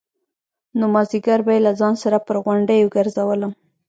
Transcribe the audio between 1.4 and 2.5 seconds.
به يې له ځان سره پر